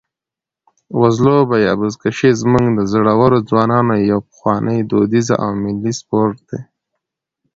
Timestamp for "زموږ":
2.41-2.65